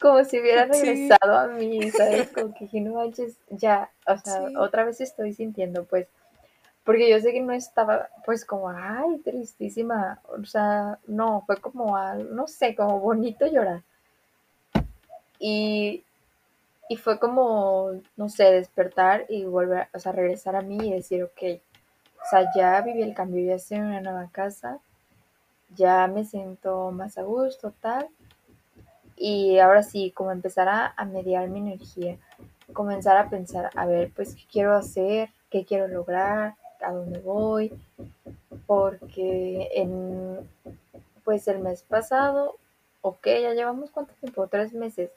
[0.00, 2.30] como si hubiera regresado a mí, ¿sabes?
[2.34, 6.08] Como que no manches, ya, o sea, otra vez estoy sintiendo, pues,
[6.84, 11.96] porque yo sé que no estaba, pues, como, ay, tristísima, o sea, no, fue como,
[12.14, 13.82] no sé, como bonito llorar.
[15.38, 16.02] Y,
[16.88, 21.22] y fue como, no sé, despertar y volver, o sea, regresar a mí y decir,
[21.22, 21.60] ok,
[22.16, 24.80] o sea, ya viví el cambio, ya estoy en una nueva casa,
[25.76, 28.08] ya me siento más a gusto, tal
[29.22, 32.16] y ahora sí, como empezar a, mediar mi energía,
[32.72, 35.28] comenzar a pensar, a ver, pues, ¿qué quiero hacer?
[35.50, 36.54] ¿Qué quiero lograr?
[36.80, 37.70] ¿A dónde voy?
[38.66, 40.38] Porque en,
[41.22, 42.56] pues, el mes pasado,
[43.02, 45.10] ok, ya llevamos cuánto tiempo, tres meses.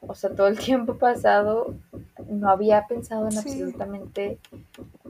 [0.00, 1.74] O sea, todo el tiempo pasado
[2.26, 4.38] no había pensado en absolutamente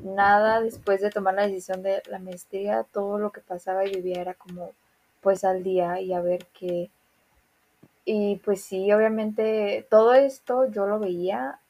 [0.03, 4.21] nada después de tomar la decisión de la maestría, todo lo que pasaba y vivía
[4.21, 4.73] era como
[5.21, 6.91] pues al día y a ver qué,
[8.13, 11.61] y pues sí, obviamente todo esto yo lo veía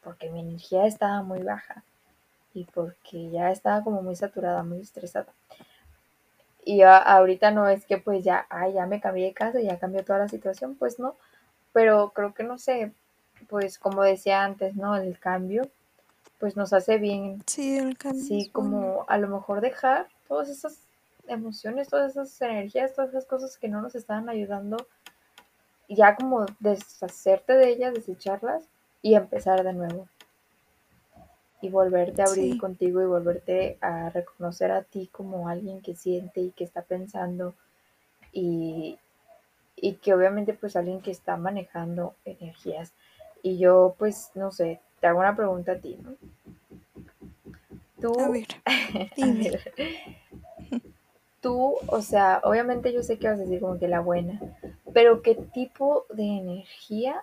[0.00, 1.84] porque mi energía estaba muy baja
[2.54, 5.26] y porque ya estaba como muy saturada, muy estresada.
[6.64, 10.02] Y ahorita no es que pues ya, ay, ya me cambié de casa, ya cambió
[10.06, 11.16] toda la situación, pues no,
[11.74, 12.92] pero creo que no sé,
[13.50, 14.96] pues como decía antes, ¿no?
[14.96, 15.68] El cambio,
[16.38, 17.42] pues nos hace bien.
[17.44, 18.24] Sí, el cambio.
[18.24, 20.78] Sí, como a lo mejor dejar todas esas
[21.28, 24.78] emociones, todas esas energías, todas esas cosas que no nos estaban ayudando
[25.88, 28.64] ya como deshacerte de ellas, desecharlas
[29.02, 30.08] y empezar de nuevo.
[31.62, 36.40] Y volverte a abrir contigo y volverte a reconocer a ti como alguien que siente
[36.40, 37.54] y que está pensando
[38.32, 38.98] y,
[39.74, 42.92] y que obviamente pues alguien que está manejando energías.
[43.42, 46.14] Y yo pues no sé, te hago una pregunta a ti, ¿no?
[48.00, 48.46] Tú, a ver,
[51.40, 54.38] tú, o sea, obviamente yo sé que vas a decir como que la buena,
[54.96, 57.22] pero ¿qué tipo de energía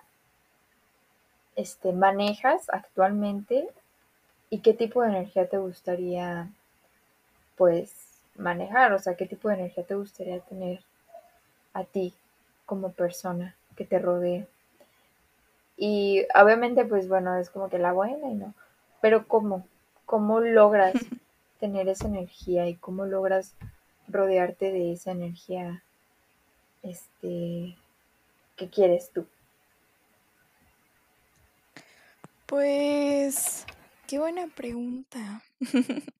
[1.56, 3.68] este, manejas actualmente
[4.48, 6.52] y qué tipo de energía te gustaría
[7.56, 8.92] pues manejar?
[8.92, 10.84] O sea, ¿qué tipo de energía te gustaría tener
[11.72, 12.14] a ti
[12.64, 14.46] como persona que te rodee?
[15.76, 18.54] Y obviamente pues bueno, es como que la buena y no,
[19.00, 19.66] pero ¿cómo?
[20.06, 20.94] ¿Cómo logras
[21.58, 23.56] tener esa energía y cómo logras
[24.06, 25.82] rodearte de esa energía
[26.84, 27.76] este
[28.56, 29.26] que quieres tú?
[32.46, 33.66] Pues
[34.06, 35.42] qué buena pregunta.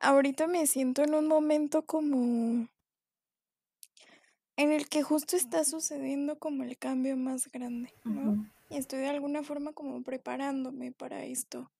[0.00, 2.68] Ahorita me siento en un momento como
[4.56, 8.46] en el que justo está sucediendo como el cambio más grande, ¿no?
[8.70, 11.70] Y estoy de alguna forma como preparándome para esto.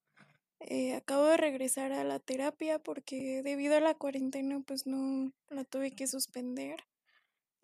[0.61, 5.65] Eh, acabo de regresar a la terapia porque debido a la cuarentena pues no la
[5.65, 6.77] tuve que suspender.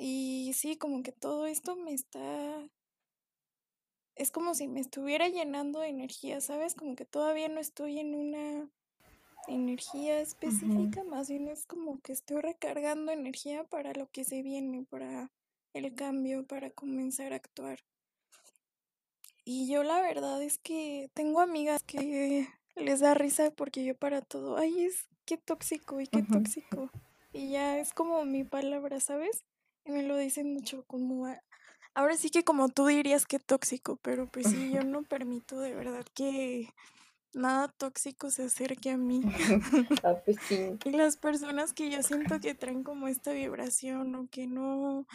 [0.02, 2.66] Y sí, como que todo esto me está...
[4.16, 6.74] Es como si me estuviera llenando de energía, ¿sabes?
[6.74, 8.70] Como que todavía no estoy en una
[9.46, 14.86] energía específica, más bien es como que estoy recargando energía para lo que se viene,
[14.88, 15.30] para
[15.74, 17.80] el cambio, para comenzar a actuar.
[19.44, 24.22] Y yo la verdad es que tengo amigas que les da risa porque yo para
[24.22, 26.90] todo, ay, es qué tóxico y qué tóxico.
[27.32, 29.44] Y ya es como mi palabra, ¿sabes?
[29.90, 31.26] Me lo dicen mucho como,
[31.94, 35.74] ahora sí que como tú dirías que tóxico, pero pues sí, yo no permito de
[35.74, 36.68] verdad que
[37.32, 39.22] nada tóxico se acerque a mí.
[40.04, 44.46] Ah, pues y las personas que yo siento que traen como esta vibración o que
[44.46, 45.06] no...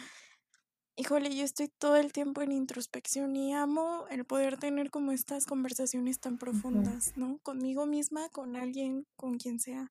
[0.98, 5.44] Híjole, yo estoy todo el tiempo en introspección y amo el poder tener como estas
[5.44, 7.38] conversaciones tan profundas, ¿no?
[7.42, 9.90] Conmigo misma, con alguien, con quien sea.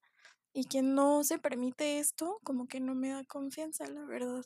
[0.51, 4.43] Y quien no se permite esto, como que no me da confianza, la verdad.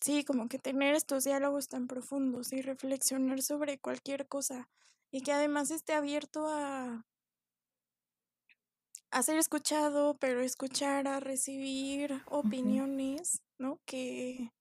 [0.00, 4.68] Sí, como que tener estos diálogos tan profundos y reflexionar sobre cualquier cosa
[5.10, 7.04] y que además esté abierto a,
[9.10, 13.80] a ser escuchado, pero escuchar, a recibir opiniones, ¿no?
[13.84, 14.52] Que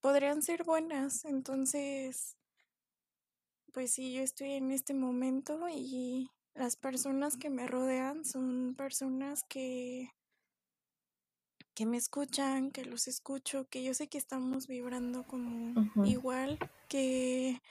[0.00, 1.24] podrían ser buenas.
[1.24, 2.36] Entonces,
[3.72, 9.42] pues sí, yo estoy en este momento y las personas que me rodean son personas
[9.48, 10.10] que
[11.78, 17.62] que me escuchan, que los escucho, que yo sé que estamos vibrando como igual, que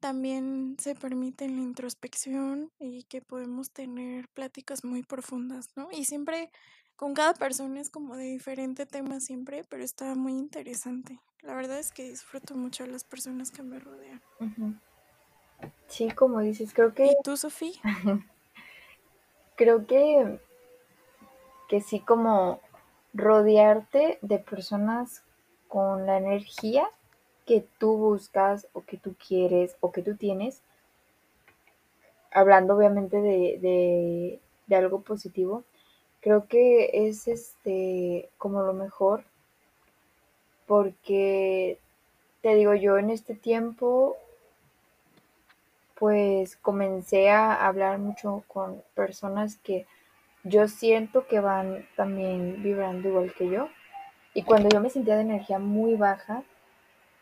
[0.00, 5.88] también se permite la introspección y que podemos tener pláticas muy profundas, ¿no?
[5.90, 6.50] Y siempre
[6.96, 11.18] con cada persona es como de diferente tema siempre, pero está muy interesante.
[11.40, 14.20] La verdad es que disfruto mucho a las personas que me rodean.
[15.86, 17.06] Sí, como dices, creo que...
[17.06, 17.80] ¿Y tú, Sofía?
[19.56, 20.38] creo que,
[21.70, 22.60] que sí, como
[23.14, 25.22] rodearte de personas
[25.68, 26.88] con la energía
[27.46, 30.62] que tú buscas o que tú quieres o que tú tienes,
[32.30, 34.40] hablando obviamente de,
[34.70, 35.64] algo positivo,
[36.20, 39.24] creo que es este como lo mejor
[40.66, 41.78] porque
[42.42, 44.16] te digo yo en este tiempo
[45.98, 49.86] pues comencé a hablar mucho con personas que
[50.48, 53.68] yo siento que van también vibrando igual que yo
[54.34, 56.42] y cuando yo me sentía de energía muy baja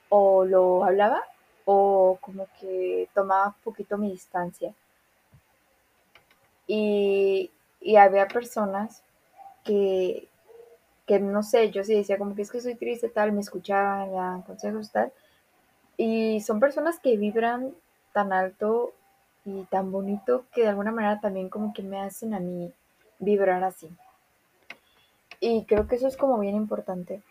[0.08, 1.22] o lo hablaba
[1.64, 4.72] o como que tomaba un poquito mi distancia.
[6.66, 7.50] Y,
[7.98, 9.02] había personas
[9.64, 10.28] que,
[11.06, 14.10] que, no sé, yo sí decía como que es que soy triste, tal, me escuchaban,
[14.10, 15.12] me daban consejos, tal.
[15.96, 17.74] Y son personas que vibran
[18.12, 18.92] tan alto
[19.44, 22.72] y tan bonito que de alguna manera también como que me hacen a mí
[23.18, 23.90] vibrar así.
[25.40, 27.22] Y creo que eso es como bien importante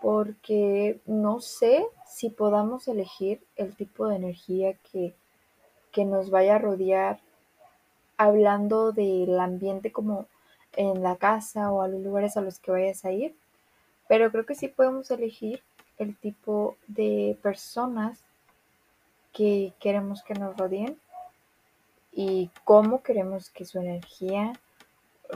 [0.00, 5.14] porque no sé si podamos elegir el tipo de energía que,
[5.92, 7.20] que nos vaya a rodear
[8.16, 10.26] hablando del ambiente como
[10.76, 13.34] en la casa o a los lugares a los que vayas a ir,
[14.08, 15.62] pero creo que sí podemos elegir
[15.98, 18.20] el tipo de personas
[19.32, 20.96] que queremos que nos rodeen
[22.12, 24.52] y cómo queremos que su energía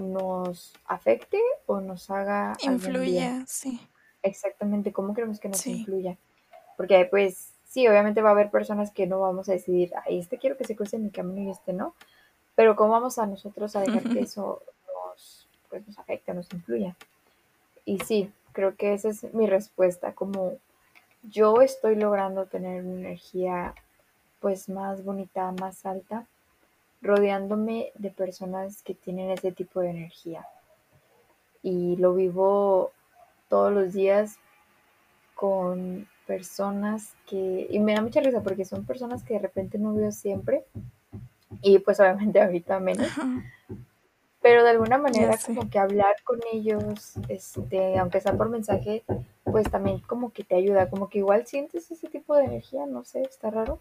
[0.01, 3.81] nos afecte o nos haga influya, sí
[4.23, 6.17] exactamente cómo queremos que nos incluya.
[6.77, 10.39] Porque pues sí, obviamente va a haber personas que no vamos a decidir, ahí este
[10.39, 11.95] quiero que se cruce en mi camino y este no,
[12.55, 16.97] pero cómo vamos a nosotros a dejar que eso nos, pues, nos afecte, nos influya.
[17.85, 20.55] Y sí, creo que esa es mi respuesta, como
[21.23, 23.75] yo estoy logrando tener una energía
[24.41, 26.27] pues más bonita, más alta,
[27.03, 30.47] rodeándome de personas que tienen ese tipo de energía.
[31.63, 32.93] Y lo vivo
[33.49, 34.39] todos los días
[35.35, 39.93] con personas que, y me da mucha risa porque son personas que de repente no
[39.95, 40.65] veo siempre
[41.61, 43.09] y pues obviamente ahorita menos,
[44.41, 49.05] pero de alguna manera como que hablar con ellos, este, aunque sea por mensaje,
[49.45, 53.05] pues también como que te ayuda, como que igual sientes ese tipo de energía, no
[53.05, 53.81] sé, está raro,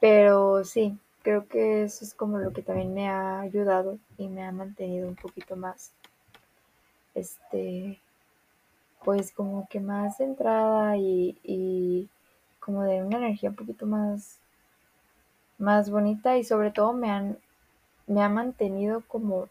[0.00, 4.44] pero sí, creo que eso es como lo que también me ha ayudado y me
[4.44, 5.92] ha mantenido un poquito más,
[7.14, 8.00] este,
[9.04, 12.08] pues como que más centrada y, y
[12.60, 14.38] como de una energía un poquito más,
[15.58, 17.38] más bonita y sobre todo me han,
[18.06, 19.48] me ha mantenido como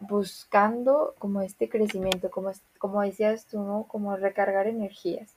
[0.00, 3.84] buscando como este crecimiento, como, como decías tú, ¿no?
[3.88, 5.34] Como recargar energías.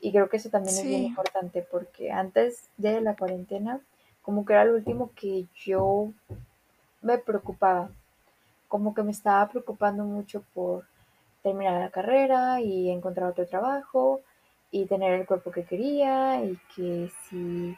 [0.00, 3.80] Y creo que eso también es bien importante porque antes de la cuarentena,
[4.22, 6.12] como que era lo último que yo
[7.02, 7.90] me preocupaba,
[8.68, 10.84] como que me estaba preocupando mucho por
[11.42, 14.20] terminar la carrera y encontrar otro trabajo
[14.70, 17.76] y tener el cuerpo que quería y que si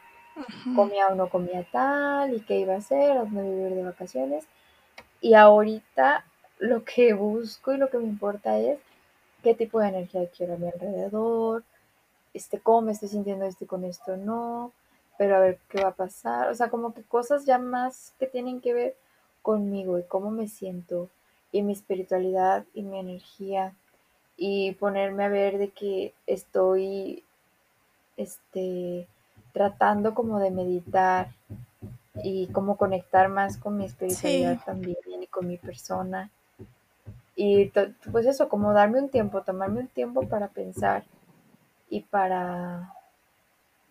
[0.75, 4.47] comía o no comía tal y qué iba a hacer, a dónde vivir de vacaciones.
[5.21, 6.25] Y ahorita
[6.59, 8.79] lo que busco y lo que me importa es
[9.43, 11.65] qué tipo de energía quiero a mi alrededor,
[12.35, 14.73] este, cómo me estoy sintiendo este con esto no,
[15.19, 16.49] pero a ver qué va a pasar.
[16.51, 18.97] O sea, como que cosas ya más que tienen que ver
[19.43, 21.09] conmigo y cómo me siento
[21.51, 23.75] y mi espiritualidad y mi energía
[24.37, 27.25] y ponerme a ver de que estoy
[28.17, 29.07] este
[29.53, 31.31] tratando como de meditar
[32.23, 36.31] y como conectar más con mi espiritualidad sí, también y con mi persona.
[37.37, 37.71] Y
[38.11, 41.05] pues eso como darme un tiempo tomarme un tiempo para pensar
[41.91, 42.95] y para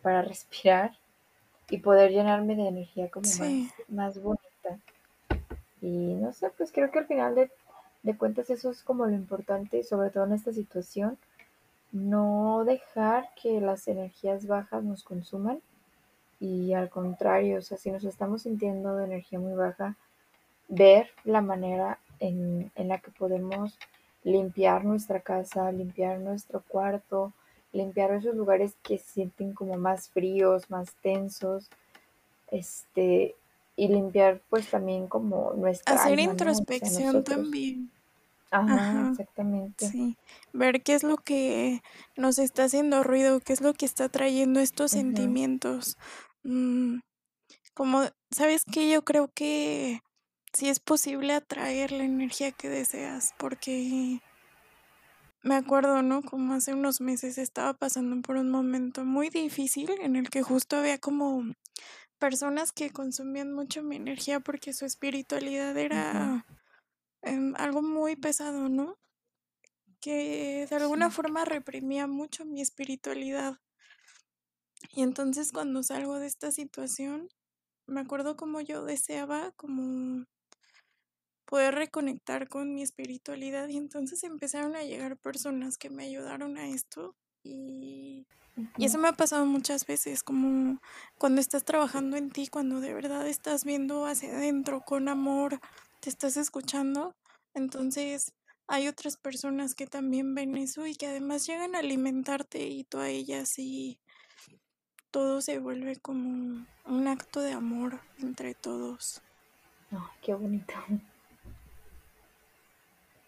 [0.01, 0.91] para respirar
[1.69, 3.27] y poder llenarme de energía como
[3.89, 4.79] más, bonita.
[5.81, 7.49] Y no sé, pues creo que al final de,
[8.03, 11.17] de cuentas eso es como lo importante, sobre todo en esta situación,
[11.91, 15.61] no dejar que las energías bajas nos consuman
[16.39, 19.95] y al contrario, o sea, si nos estamos sintiendo de energía muy baja,
[20.67, 23.77] ver la manera en, en la que podemos
[24.23, 27.33] limpiar nuestra casa, limpiar nuestro cuarto,
[27.73, 31.69] limpiar esos lugares que se sienten como más fríos, más tensos,
[32.51, 33.35] este,
[33.75, 36.31] y limpiar pues también como nuestra hacer alma, ¿no?
[36.31, 37.91] O sea, introspección también.
[38.51, 39.87] Ajá, Ajá, exactamente.
[39.87, 40.17] sí.
[40.51, 41.81] Ver qué es lo que
[42.17, 45.97] nos está haciendo ruido, qué es lo que está trayendo estos sentimientos.
[46.43, 46.99] Mm,
[47.73, 48.91] como, ¿sabes qué?
[48.91, 50.01] Yo creo que
[50.51, 54.19] sí es posible atraer la energía que deseas, porque
[55.43, 56.21] me acuerdo, ¿no?
[56.21, 60.77] Como hace unos meses estaba pasando por un momento muy difícil en el que justo
[60.77, 61.43] había como
[62.19, 66.45] personas que consumían mucho mi energía porque su espiritualidad era
[67.23, 68.99] em, algo muy pesado, ¿no?
[69.99, 73.59] Que de alguna sí, forma reprimía mucho mi espiritualidad.
[74.93, 77.29] Y entonces cuando salgo de esta situación,
[77.87, 80.25] me acuerdo como yo deseaba como
[81.51, 86.69] poder reconectar con mi espiritualidad y entonces empezaron a llegar personas que me ayudaron a
[86.69, 88.25] esto y,
[88.77, 90.79] eso me ha pasado muchas veces, como
[91.17, 95.59] cuando estás trabajando en ti, cuando de verdad estás viendo hacia adentro con amor,
[95.99, 97.15] te estás escuchando,
[97.53, 98.31] entonces
[98.67, 102.99] hay otras personas que también ven eso y que además llegan a alimentarte y tú
[102.99, 103.99] a ellas y
[105.11, 109.21] todo se vuelve como un acto de amor entre todos.
[109.91, 110.73] Ay, qué bonito.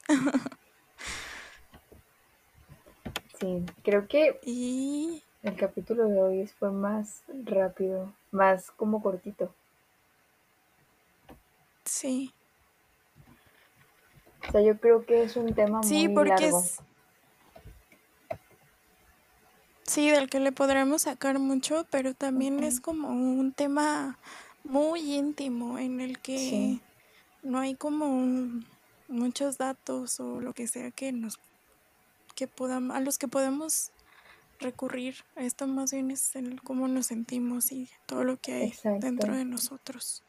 [3.39, 9.53] Sí, creo que Y el capítulo de hoy fue más rápido, más como cortito.
[11.85, 12.33] sí,
[14.47, 16.49] O sea, yo creo que es un tema sí, muy porque largo.
[16.49, 16.81] es,
[19.85, 24.17] sí, del que le podremos sacar mucho, pero también es como un tema
[24.63, 26.81] muy íntimo en el Sí, que
[27.43, 28.07] no hay como
[29.13, 31.39] muchos datos o lo que sea que nos,
[32.35, 33.91] que podamos, a los que podemos
[34.59, 35.15] recurrir.
[35.35, 39.45] Esto más bien es en cómo nos sentimos y todo lo que hay dentro de
[39.45, 40.23] nosotros.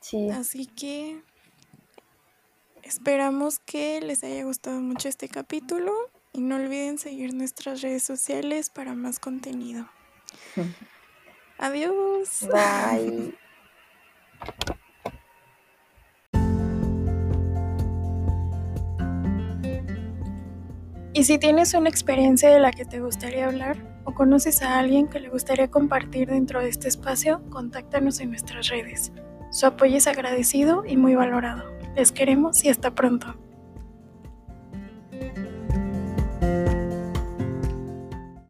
[0.00, 1.20] Sí, Así que
[2.82, 5.92] esperamos que les haya gustado mucho este capítulo
[6.32, 9.88] y no olviden seguir nuestras redes sociales para más contenido.
[11.58, 12.46] Adiós.
[12.52, 13.34] bye.
[21.18, 25.08] Y si tienes una experiencia de la que te gustaría hablar o conoces a alguien
[25.08, 29.10] que le gustaría compartir dentro de este espacio, contáctanos en nuestras redes.
[29.50, 31.64] Su apoyo es agradecido y muy valorado.
[31.96, 33.34] Les queremos y hasta pronto.